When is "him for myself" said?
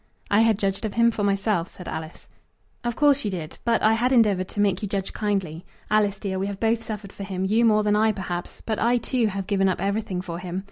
0.95-1.69